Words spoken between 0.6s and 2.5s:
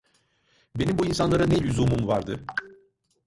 Benim bu insanlara ne lüzumum vardı?